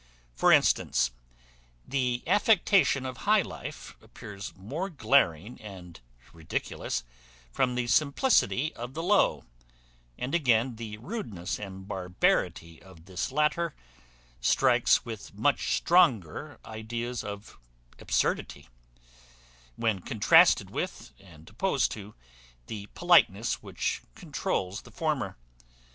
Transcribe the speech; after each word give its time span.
For 0.33 0.51
instance, 0.51 1.11
the 1.87 2.23
affectation 2.25 3.05
of 3.05 3.17
high 3.17 3.43
life 3.43 3.95
appears 4.01 4.51
more 4.57 4.89
glaring 4.89 5.61
and 5.61 5.99
ridiculous 6.33 7.03
from 7.51 7.75
the 7.75 7.85
simplicity 7.85 8.73
of 8.73 8.95
the 8.95 9.03
low; 9.03 9.43
and 10.17 10.33
again, 10.33 10.77
the 10.77 10.97
rudeness 10.97 11.59
and 11.59 11.87
barbarity 11.87 12.81
of 12.81 13.05
this 13.05 13.31
latter, 13.31 13.75
strikes 14.39 15.05
with 15.05 15.35
much 15.35 15.75
stronger 15.77 16.59
ideas 16.65 17.23
of 17.23 17.59
absurdity, 17.99 18.69
when 19.75 19.99
contrasted 20.01 20.71
with, 20.71 21.11
and 21.19 21.47
opposed 21.47 21.91
to, 21.91 22.15
the 22.65 22.87
politeness 22.95 23.61
which 23.61 24.01
controuls 24.15 24.81
the 24.81 24.89
former. 24.91 25.37